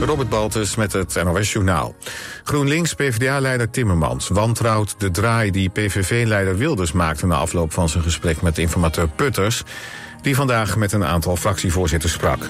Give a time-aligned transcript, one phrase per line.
[0.00, 1.94] Robert Baltus met het NOS Journaal.
[2.44, 7.26] GroenLinks PvdA-leider Timmermans wantrouwt de draai die PVV-leider Wilders maakte...
[7.26, 9.62] na afloop van zijn gesprek met informateur Putters...
[10.22, 12.48] die vandaag met een aantal fractievoorzitters sprak.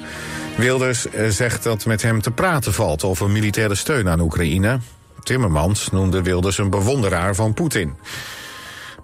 [0.56, 4.78] Wilders eh, zegt dat met hem te praten valt over militaire steun aan Oekraïne.
[5.22, 7.94] Timmermans noemde Wilders een bewonderaar van Poetin.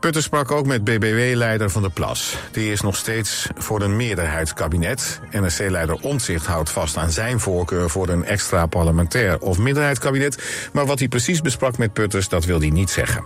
[0.02, 2.36] Putten sprak ook met BBW-leider Van der Plas.
[2.50, 5.20] Die is nog steeds voor een meerderheidskabinet.
[5.30, 10.42] NSC-leider Omtzigt houdt vast aan zijn voorkeur voor een extra parlementair of minderheidskabinet.
[10.72, 13.24] Maar wat hij precies besprak met Putters, dat wil hij niet zeggen.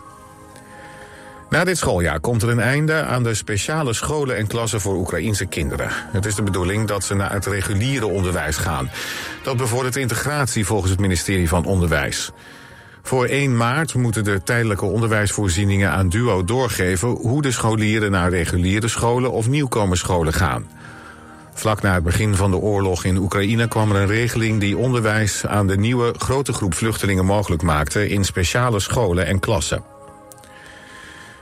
[1.50, 5.46] Na dit schooljaar komt er een einde aan de speciale scholen en klassen voor Oekraïense
[5.46, 5.88] kinderen.
[5.92, 8.90] Het is de bedoeling dat ze naar het reguliere onderwijs gaan.
[9.42, 12.32] Dat bevordert integratie volgens het ministerie van Onderwijs.
[13.06, 18.88] Voor 1 maart moeten de tijdelijke onderwijsvoorzieningen aan DUO doorgeven hoe de scholieren naar reguliere
[18.88, 20.66] scholen of nieuwkomerscholen gaan.
[21.54, 25.46] Vlak na het begin van de oorlog in Oekraïne kwam er een regeling die onderwijs
[25.46, 29.95] aan de nieuwe grote groep vluchtelingen mogelijk maakte in speciale scholen en klassen.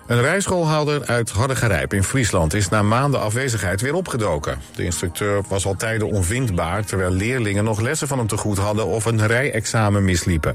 [0.06, 4.58] Een rijschoolhouder uit Hardergerijp in Friesland is na maanden afwezigheid weer opgedoken.
[4.74, 8.86] De instructeur was al tijden onvindbaar, terwijl leerlingen nog lessen van hem te goed hadden
[8.86, 10.54] of een rijexamen misliepen.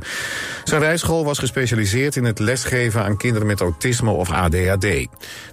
[0.63, 4.81] Zijn rijschool was gespecialiseerd in het lesgeven aan kinderen met autisme of ADHD.
[4.81, 5.07] De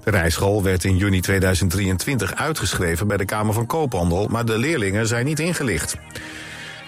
[0.05, 5.25] rijschool werd in juni 2023 uitgeschreven bij de Kamer van Koophandel, maar de leerlingen zijn
[5.25, 5.97] niet ingelicht.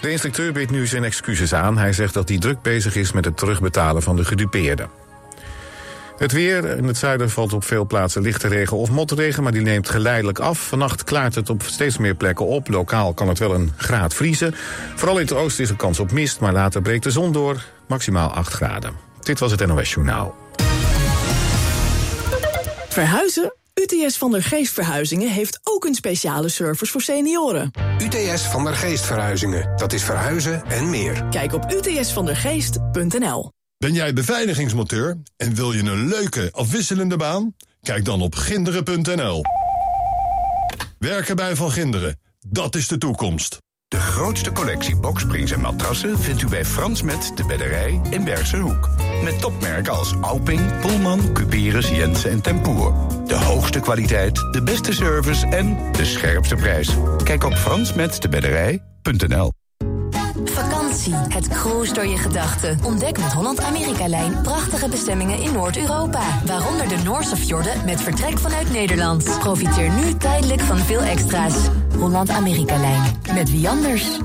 [0.01, 1.77] De instructeur biedt nu zijn excuses aan.
[1.77, 5.08] Hij zegt dat hij druk bezig is met het terugbetalen van de gedupeerden.
[6.19, 6.77] Het weer.
[6.77, 10.39] In het zuiden valt op veel plaatsen lichte regen of motregen, maar die neemt geleidelijk
[10.39, 10.67] af.
[10.67, 12.69] Vannacht klaart het op steeds meer plekken op.
[12.69, 14.55] Lokaal kan het wel een graad vriezen.
[14.95, 17.63] Vooral in het oosten is er kans op mist, maar later breekt de zon door.
[17.87, 18.93] Maximaal 8 graden.
[19.19, 20.35] Dit was het NOS Journaal.
[22.89, 23.53] Verhuizen?
[23.73, 27.71] UTS van der Geest Verhuizingen heeft ook een speciale service voor senioren.
[28.01, 29.73] UTS van der Geest Verhuizingen.
[29.77, 31.23] Dat is verhuizen en meer.
[31.29, 33.51] Kijk op utsvandergeest.nl.
[33.79, 37.55] Ben jij beveiligingsmonteur en wil je een leuke, afwisselende baan?
[37.81, 39.41] Kijk dan op ginderen.nl.
[40.97, 43.57] Werken bij Van Ginderen, dat is de toekomst.
[43.87, 48.57] De grootste collectie boksprings en matrassen vindt u bij Frans Met de Bedderij in Bergse
[48.57, 48.89] Hoek.
[49.23, 52.93] Met topmerken als Alping, Pullman, Cuperus, Jensen en Tempoer.
[53.25, 56.89] De hoogste kwaliteit, de beste service en de scherpste prijs.
[57.23, 59.51] Kijk op fransmetdebedderij.nl
[61.07, 62.79] Het cruise door je gedachten.
[62.83, 66.21] Ontdek met Holland-Amerika-lijn prachtige bestemmingen in Noord-Europa.
[66.45, 69.23] Waaronder de Noorse fjorden met vertrek vanuit Nederland.
[69.39, 71.53] Profiteer nu tijdelijk van veel extra's.
[71.97, 73.01] Holland-Amerika-lijn,
[73.33, 74.19] met wie anders?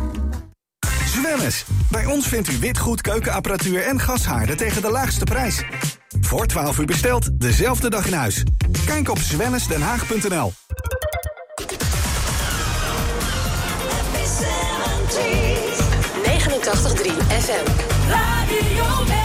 [1.07, 1.65] Zwemmes.
[1.91, 5.63] Bij ons vindt u witgoed, keukenapparatuur en gashaarden tegen de laagste prijs.
[6.21, 8.43] Voor 12 uur besteld, dezelfde dag in huis.
[8.87, 10.53] Kijk op zwemmesdenhaag.nl
[17.29, 17.65] FM.
[18.09, 19.24] Radio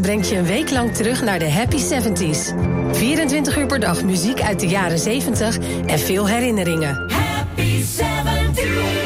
[0.00, 2.54] Brengt je een week lang terug naar de Happy 70s.
[2.92, 7.12] 24 uur per dag muziek uit de jaren 70 en veel herinneringen.
[7.12, 8.98] Happy 70s.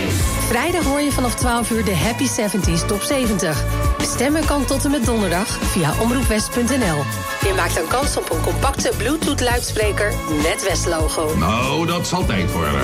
[0.48, 3.91] Vrijdag hoor je vanaf 12 uur de Happy 70s Top 70.
[4.14, 7.02] Stemmen kan tot en met donderdag via omroepwest.nl.
[7.42, 11.34] Je maakt dan kans op een compacte Bluetooth-luidspreker met West-logo.
[11.36, 12.80] Nou, dat zal tijd worden.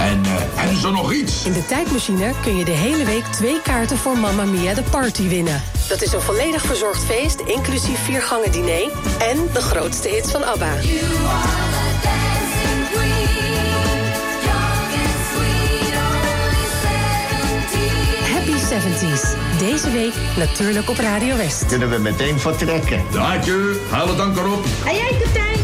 [0.00, 1.44] En uh, is er nog iets?
[1.44, 5.28] In de tijdmachine kun je de hele week twee kaarten voor Mamma Mia de Party
[5.28, 5.62] winnen.
[5.88, 8.90] Dat is een volledig verzorgd feest, inclusief vier gangen diner...
[9.18, 10.72] en de grootste hits van ABBA.
[18.80, 19.58] 70s.
[19.58, 21.66] Deze week natuurlijk op Radio West.
[21.66, 23.02] Kunnen we meteen vertrekken?
[23.10, 24.64] Daadje, haal het anker op.
[24.86, 25.58] En jij, kapitein?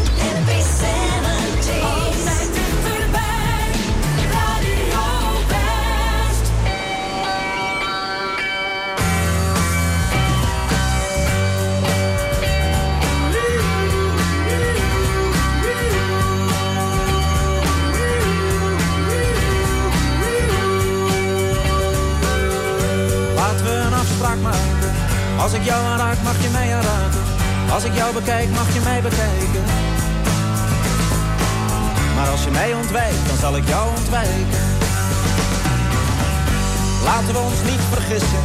[25.45, 27.23] Als ik jou aanraak, mag je mij aanraken.
[27.73, 29.63] Als ik jou bekijk, mag je mij bekijken.
[32.15, 34.63] Maar als je mij ontwijkt, dan zal ik jou ontwijken.
[37.03, 38.43] Laten we ons niet vergissen.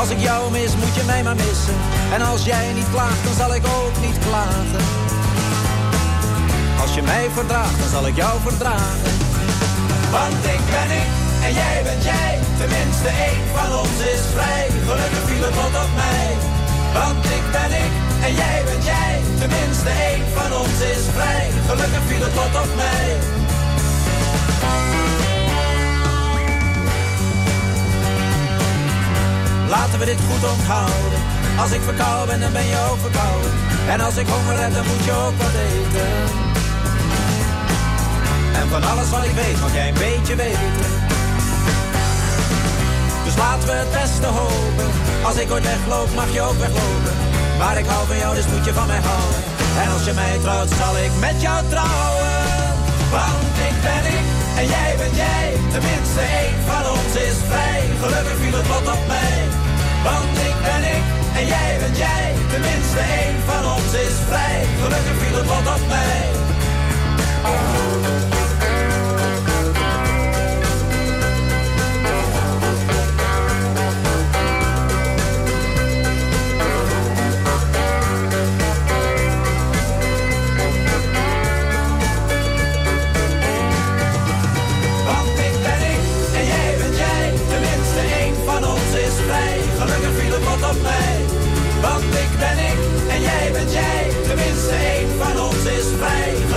[0.00, 1.76] Als ik jou mis, moet je mij maar missen.
[2.12, 4.84] En als jij niet klaagt, dan zal ik ook niet klagen.
[6.80, 9.12] Als je mij verdraagt, dan zal ik jou verdragen.
[10.10, 11.13] Want ik ben ik
[11.46, 12.32] en jij bent jij.
[12.60, 14.64] Tenminste, één van ons is vrij.
[14.88, 16.26] Gelukkig viel het lot op mij.
[16.96, 17.92] Want ik ben ik
[18.26, 19.14] en jij bent jij.
[19.40, 21.44] Tenminste, één van ons is vrij.
[21.68, 23.06] Gelukkig viel het lot op mij.
[29.74, 31.20] Laten we dit goed onthouden.
[31.62, 33.50] Als ik verkouden ben, dan ben je ook verkouden.
[33.88, 36.10] En als ik honger heb, dan moet je ook wat eten.
[38.60, 41.13] En van alles wat ik weet, mag jij een beetje weten.
[43.34, 44.88] Dus laten we het beste hopen.
[45.28, 47.14] Als ik ooit wegloop, mag je ook weglopen.
[47.58, 49.40] Maar ik hou van jou, dus moet je van mij houden.
[49.82, 52.32] En als je mij trouwt, zal ik met jou trouwen.
[53.16, 54.26] Want ik ben ik
[54.60, 55.46] en jij bent jij.
[55.74, 57.80] Tenminste, één van ons is vrij.
[58.02, 59.36] Gelukkig viel het lot op mij.
[60.06, 61.04] Want ik ben ik
[61.38, 62.26] en jij bent jij.
[62.52, 64.58] Tenminste, één van ons is vrij.
[64.82, 66.34] Gelukkig viel het lot op mij.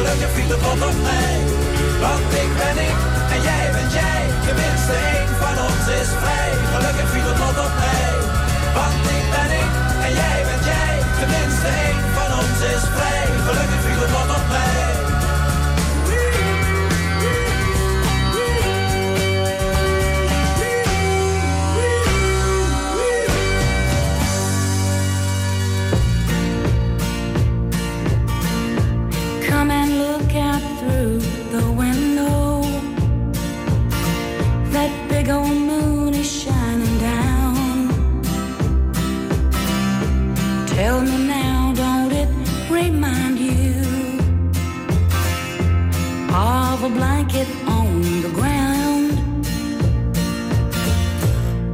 [0.07, 1.35] Gelukkig viel het lot op mij.
[2.03, 2.97] Want ik ben ik
[3.33, 4.21] en jij bent jij.
[4.45, 6.49] Tenminste, één van ons is vrij.
[6.73, 8.13] Gelukkig viel het lot op mij.
[8.77, 9.71] Want ik ben ik
[10.05, 10.95] en jij bent jij.
[11.19, 13.25] Tenminste, één van ons is vrij.
[13.47, 14.76] Gelukkig viel het lot op mij.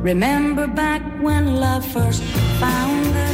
[0.03, 2.21] Remember back when love first
[2.59, 3.32] found us?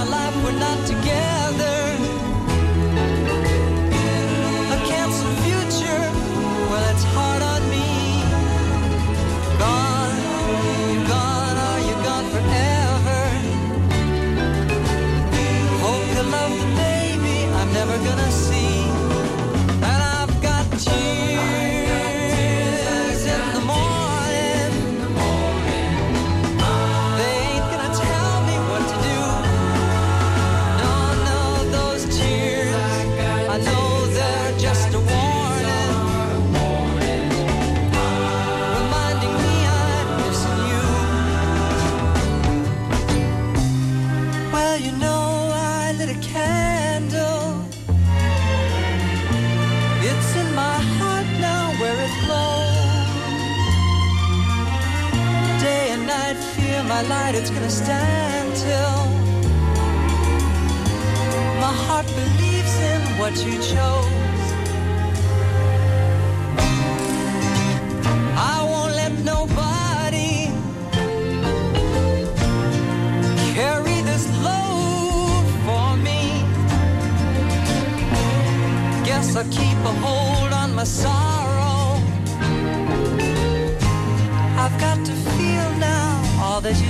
[0.00, 0.69] my life when I
[63.30, 64.50] what you chose.
[68.36, 70.50] I won't let nobody
[73.54, 76.22] carry this load for me.
[79.04, 82.02] Guess I keep a hold on my sorrow.
[84.62, 86.89] I've got to feel now all that you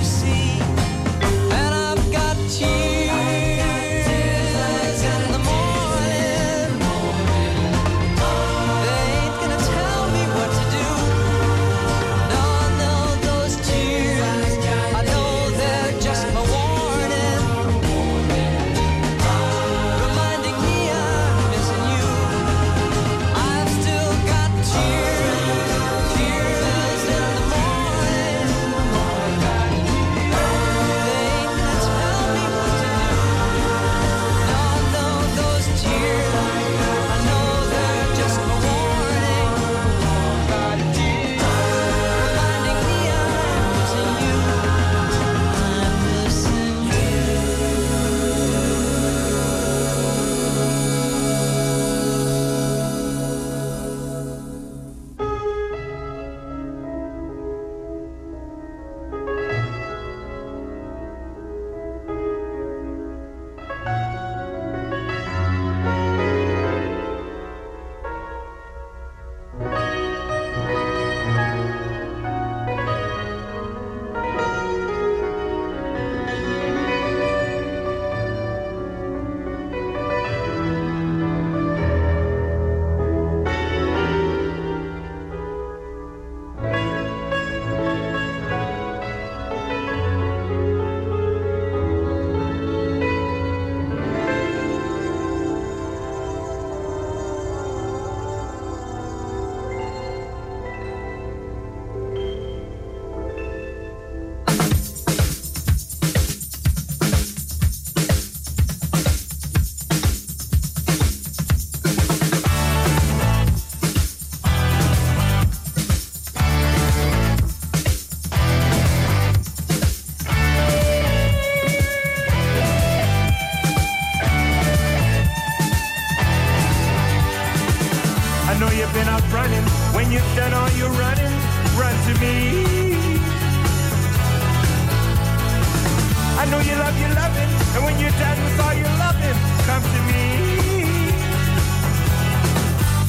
[136.91, 140.23] all your loving, and when you're done with all your loving, come to me,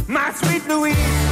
[0.06, 1.31] my sweet Louise.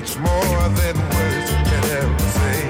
[0.00, 2.60] much more than words can ever say.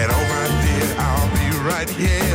[0.00, 2.33] And oh my dear, I'll be right here.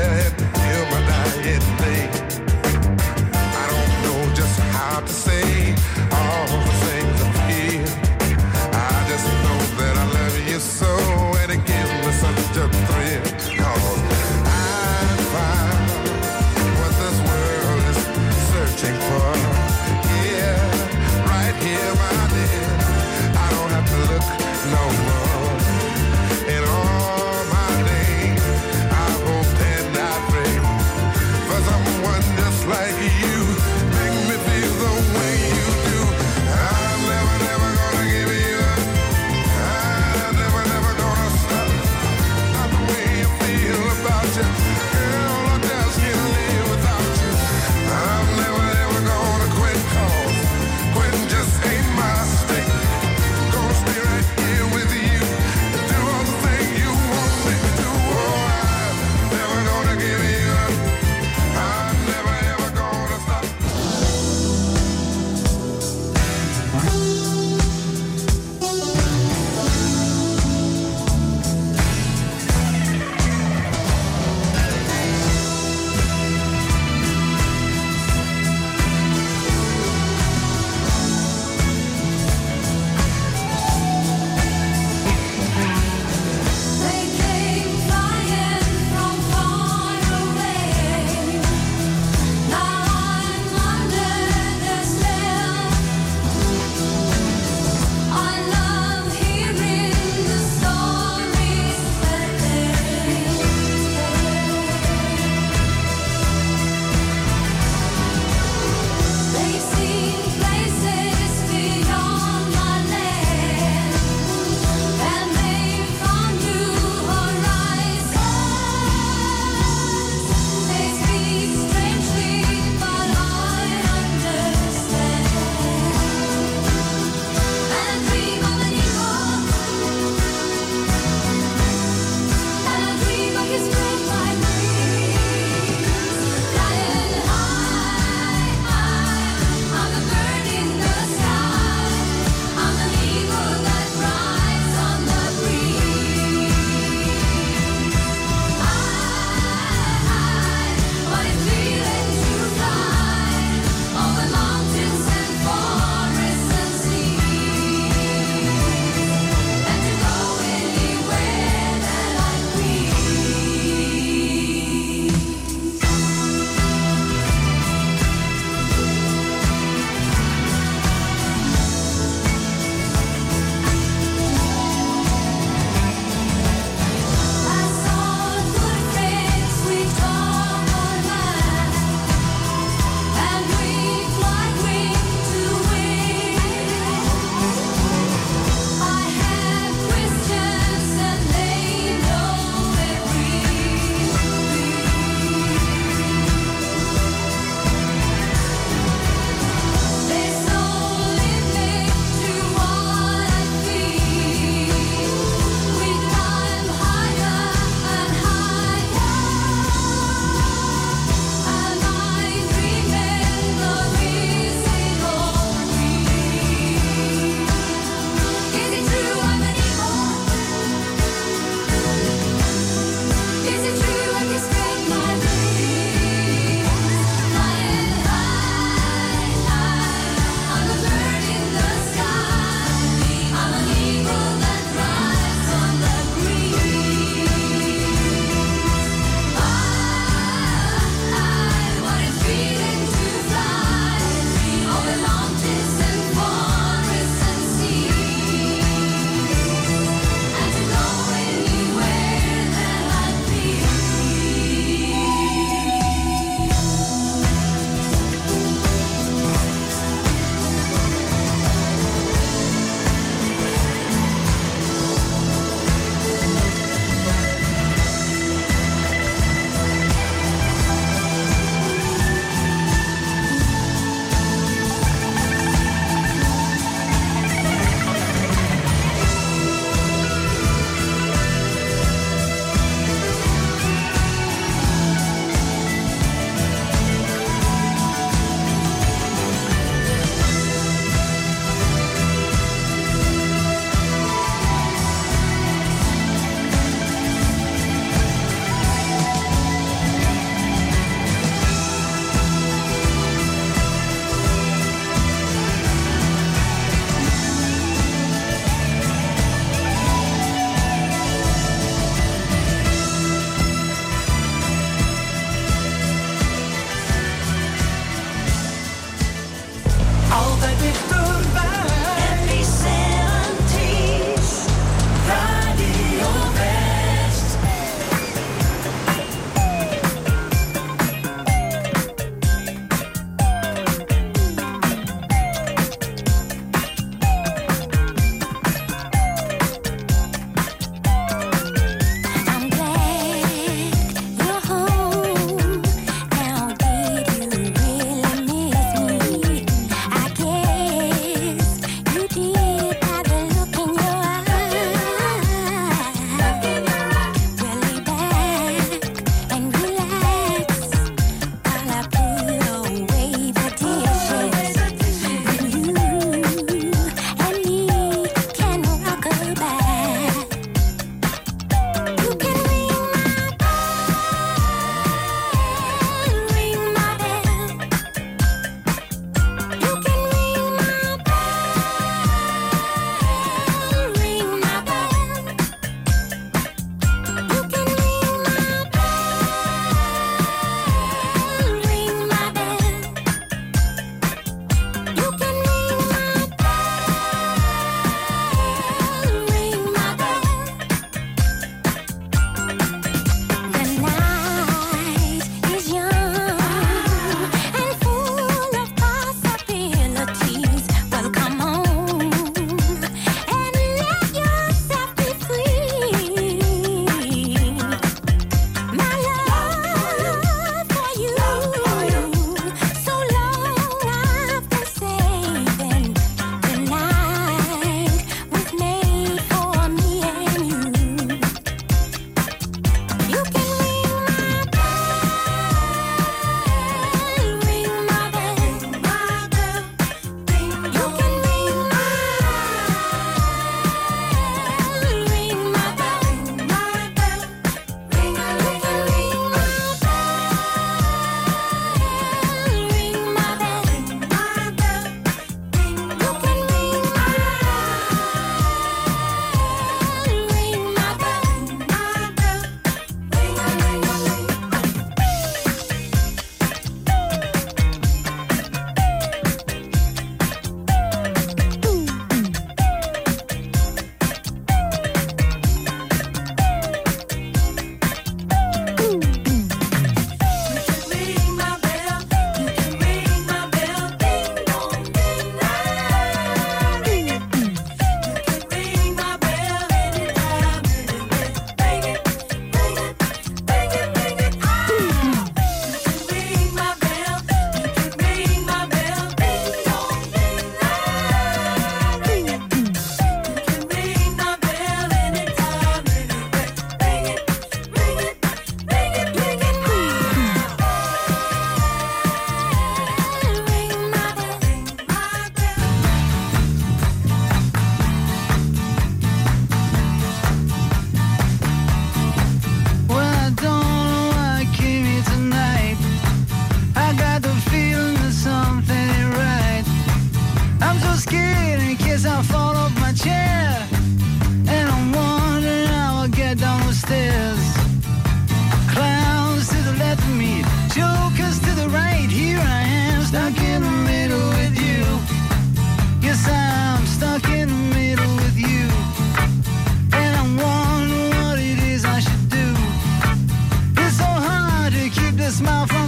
[555.39, 555.78] Smile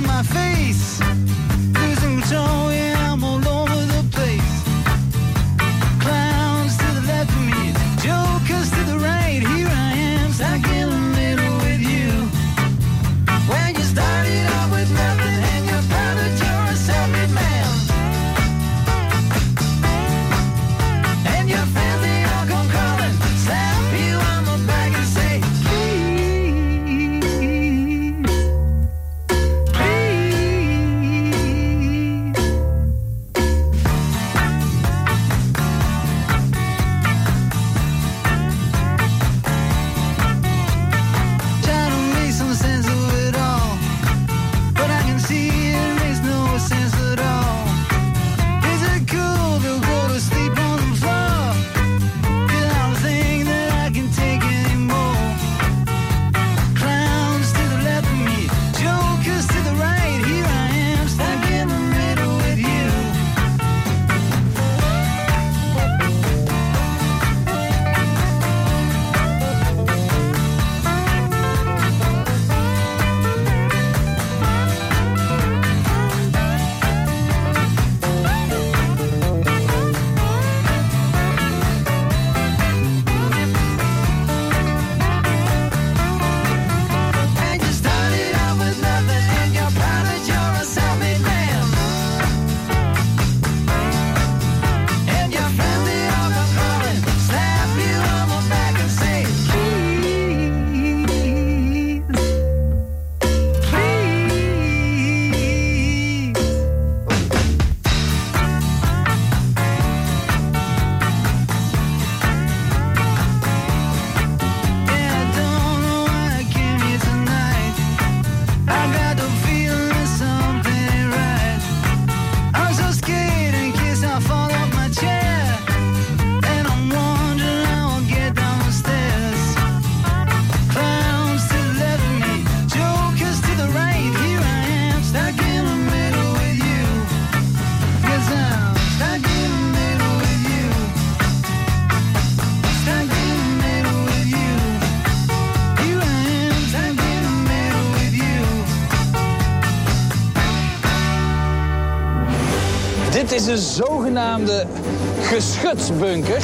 [155.32, 156.42] geschutsbunker.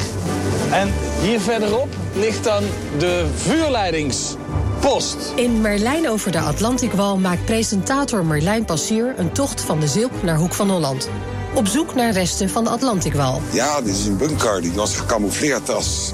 [0.71, 2.63] En hier verderop ligt dan
[2.97, 5.15] de vuurleidingspost.
[5.35, 10.37] In Merlijn over de Atlantikwal maakt presentator Merlijn Passier een tocht van de Zilp naar
[10.37, 11.09] Hoek van Holland.
[11.53, 13.41] Op zoek naar resten van de Atlantikwal.
[13.51, 14.61] Ja, dit is een bunker.
[14.61, 16.13] Die was gecamoufleerd als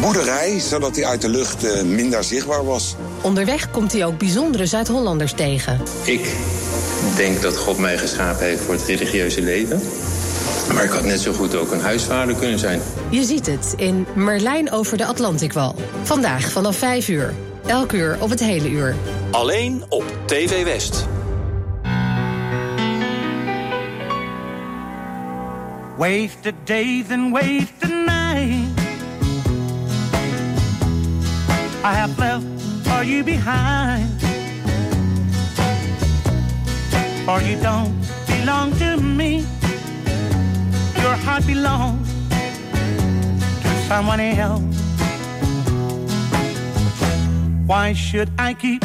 [0.00, 2.94] boerderij, zodat hij uit de lucht eh, minder zichtbaar was.
[3.20, 5.80] Onderweg komt hij ook bijzondere Zuid-Hollanders tegen.
[6.04, 6.36] Ik
[7.16, 9.82] denk dat God mij geschapen heeft voor het religieuze leven.
[10.72, 12.80] Maar ik had net zo goed ook een huisvader kunnen zijn.
[13.10, 15.74] Je ziet het in Merlijn over de Atlantikwal.
[16.02, 17.34] Vandaag vanaf 5 uur.
[17.66, 18.94] Elk uur op het hele uur.
[19.30, 21.06] Alleen op TV West.
[25.96, 28.86] Wasted days and wasted nights
[31.84, 32.44] I have left
[32.82, 34.20] for you behind.
[37.24, 37.94] For you don't
[38.26, 39.57] belong to me.
[41.28, 42.08] Heart belongs
[43.62, 44.62] to someone else.
[47.66, 48.82] Why should I keep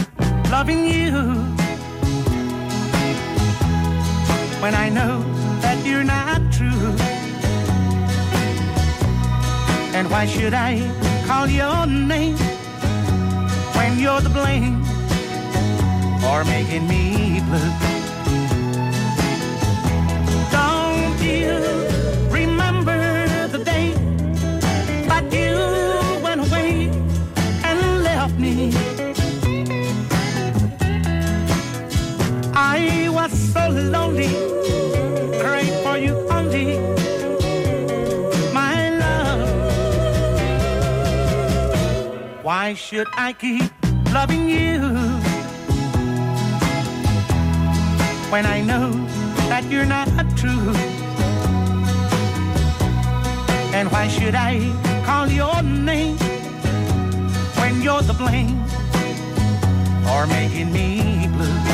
[0.51, 1.11] loving you
[4.61, 5.23] when I know
[5.61, 6.91] that you're not true?
[9.95, 10.71] And why should I
[11.25, 12.35] call your name
[13.77, 14.83] when you're the blame
[16.19, 17.92] for making me blue?
[33.73, 34.29] Lonely,
[35.39, 36.77] prayed for you only,
[38.53, 39.49] my love.
[42.43, 43.71] Why should I keep
[44.13, 44.79] loving you
[48.31, 48.91] when I know
[49.49, 50.07] that you're not
[50.37, 50.73] true?
[53.73, 54.71] And why should I
[55.05, 56.17] call your name
[57.59, 58.63] when you're the blame
[60.05, 61.72] for making me blue?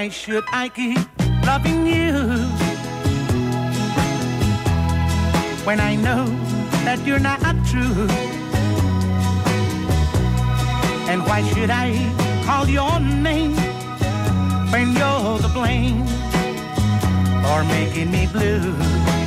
[0.00, 0.98] Why should I keep
[1.44, 2.14] loving you
[5.66, 6.24] when I know
[6.86, 8.08] that you're not true?
[11.10, 11.92] And why should I
[12.46, 13.54] call your name
[14.72, 16.06] when you're the blame
[17.44, 19.19] for making me blue?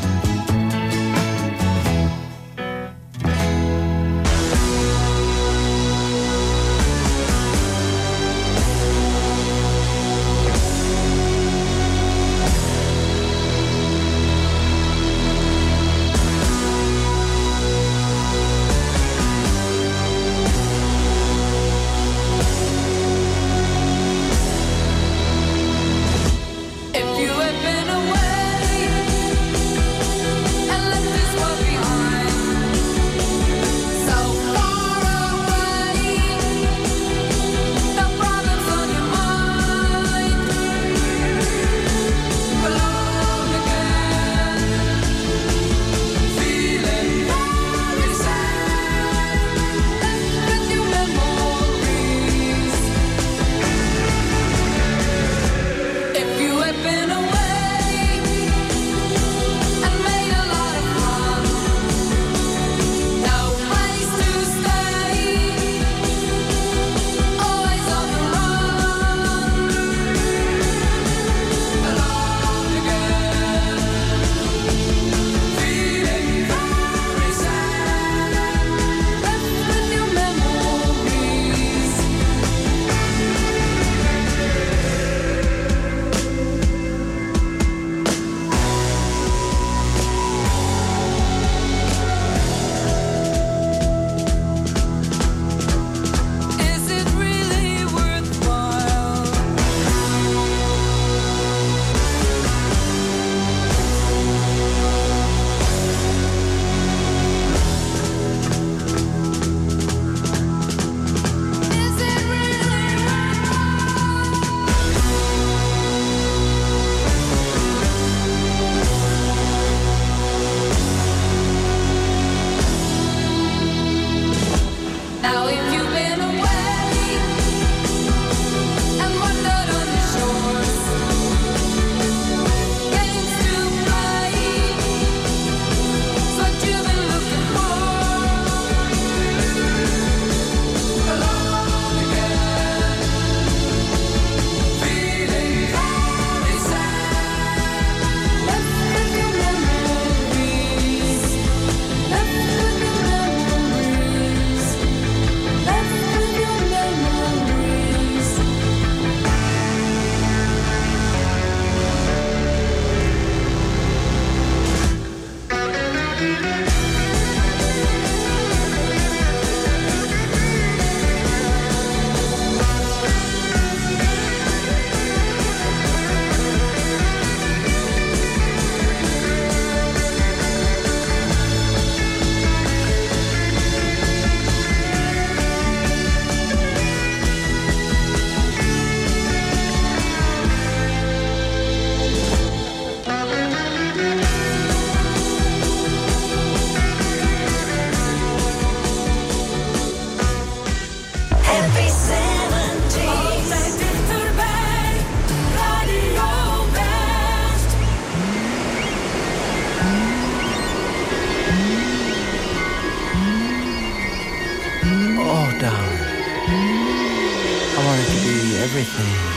[218.94, 219.33] thing.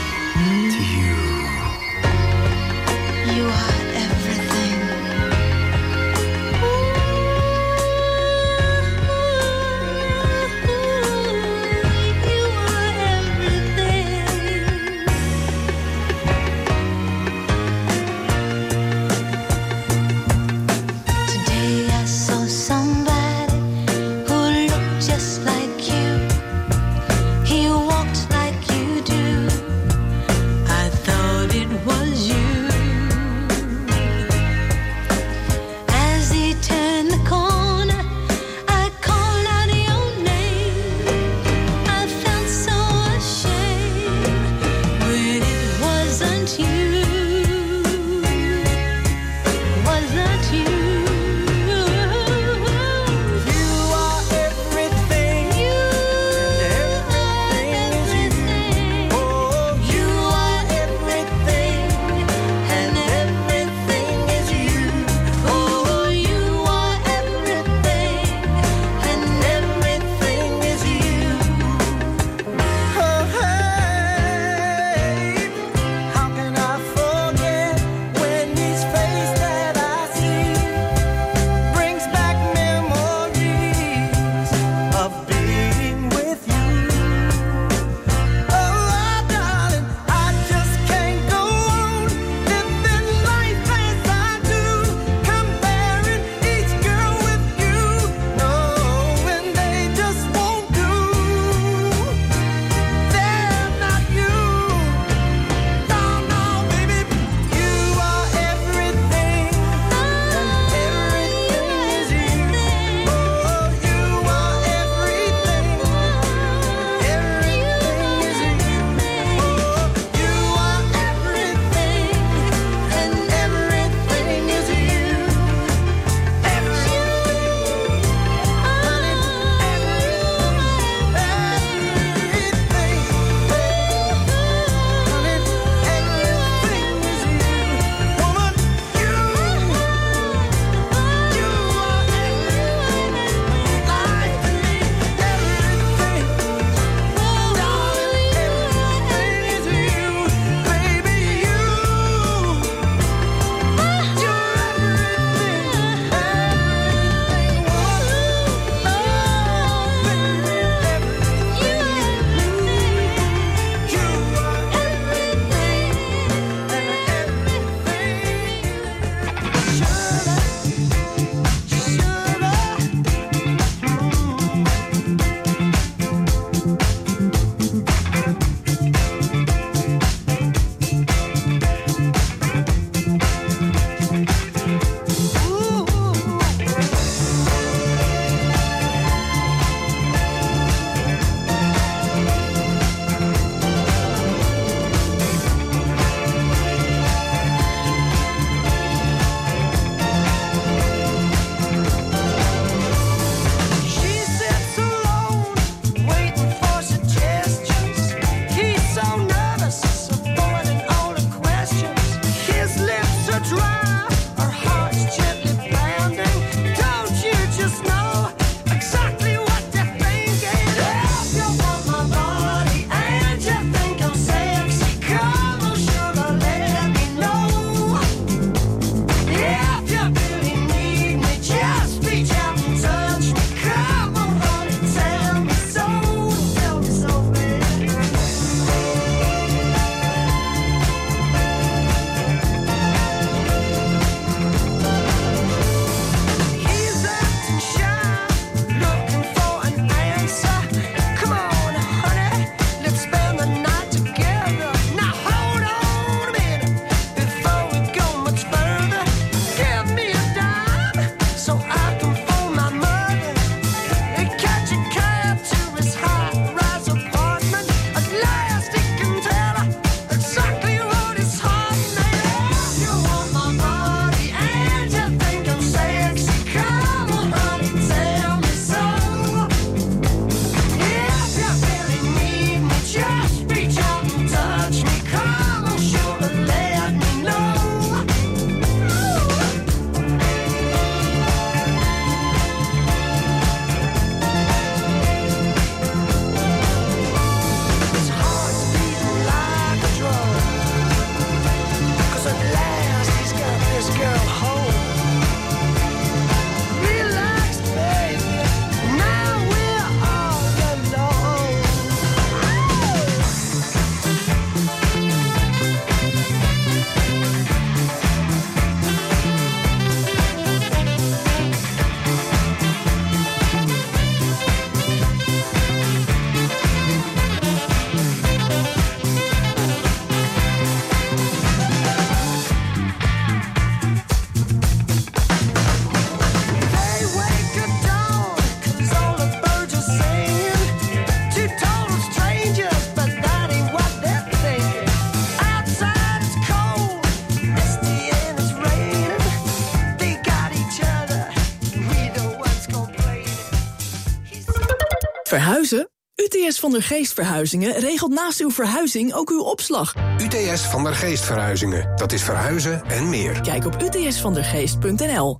[356.57, 359.93] UTS van der Geest Verhuizingen regelt naast uw verhuizing ook uw opslag.
[360.21, 361.91] UTS van der Geest Verhuizingen.
[361.95, 363.41] Dat is verhuizen en meer.
[363.41, 365.39] Kijk op utsvandergeest.nl.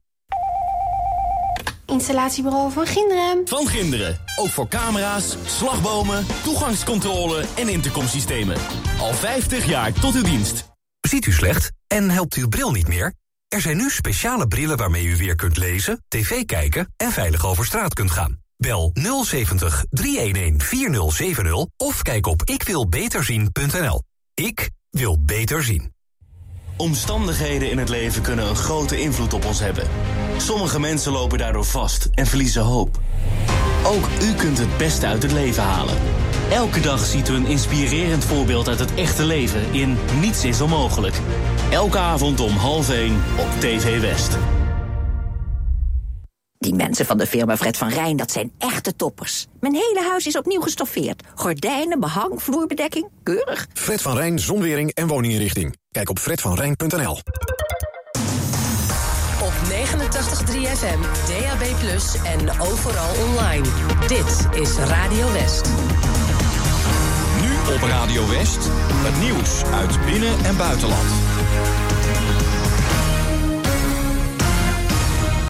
[1.85, 3.41] Installatiebureau van Ginderen.
[3.47, 4.19] Van Ginderen.
[4.35, 8.57] Ook voor camera's, slagbomen, toegangscontrole en intercomsystemen.
[8.99, 10.65] Al 50 jaar tot uw dienst.
[11.01, 13.13] Ziet u slecht en helpt uw bril niet meer?
[13.47, 17.65] Er zijn nu speciale brillen waarmee u weer kunt lezen, tv kijken en veilig over
[17.65, 18.45] straat kunt gaan.
[18.57, 18.91] Bel
[19.23, 24.03] 070 311 4070 of kijk op ikwilbeterzien.nl.
[24.33, 25.93] Ik wil beter zien.
[26.77, 29.83] Omstandigheden in het leven kunnen een grote invloed op ons hebben.
[30.37, 32.99] Sommige mensen lopen daardoor vast en verliezen hoop.
[33.85, 35.97] Ook u kunt het beste uit het leven halen.
[36.51, 41.15] Elke dag ziet u een inspirerend voorbeeld uit het echte leven in Niets is onmogelijk.
[41.71, 44.56] Elke avond om half 1 op TV West.
[46.59, 49.47] Die mensen van de firma Fred van Rijn, dat zijn echte toppers.
[49.59, 51.23] Mijn hele huis is opnieuw gestoffeerd.
[51.35, 53.67] Gordijnen, behang, vloerbedekking, keurig.
[53.73, 55.75] Fred van Rijn, zonwering en woninginrichting.
[55.91, 57.19] Kijk op fredvanrijn.nl.
[59.41, 61.63] Op 89.3 FM, DAB+,
[62.23, 63.65] en overal online.
[64.07, 65.65] Dit is Radio West.
[67.41, 71.07] Nu op Radio West, het nieuws uit binnen- en buitenland.